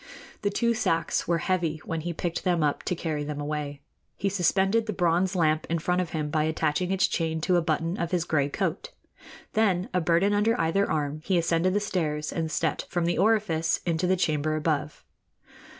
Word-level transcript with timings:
The 0.41 0.49
two 0.49 0.73
sacks 0.73 1.27
were 1.27 1.37
heavy 1.37 1.77
when 1.85 2.01
he 2.01 2.11
picked 2.11 2.43
them 2.43 2.63
up 2.63 2.81
to 2.85 2.95
carry 2.95 3.23
them 3.23 3.39
away. 3.39 3.81
He 4.17 4.29
suspended 4.29 4.87
the 4.87 4.93
bronze 4.93 5.35
lamp 5.35 5.67
in 5.69 5.77
front 5.77 6.01
of 6.01 6.09
him 6.09 6.31
by 6.31 6.45
attaching 6.45 6.91
its 6.91 7.05
chain 7.07 7.39
to 7.41 7.55
a 7.55 7.61
button 7.61 7.99
of 7.99 8.09
his 8.09 8.23
gray 8.25 8.49
coat. 8.49 8.89
Then, 9.53 9.89
a 9.93 10.01
burden 10.01 10.33
under 10.33 10.59
either 10.59 10.89
arm, 10.89 11.21
he 11.23 11.37
ascended 11.37 11.75
the 11.75 11.79
stairs 11.79 12.33
and 12.33 12.49
stepped 12.51 12.85
from 12.85 13.05
the 13.05 13.19
orifice 13.19 13.79
into 13.85 14.07
the 14.07 14.17
chamber 14.17 14.55
above. 14.55 15.03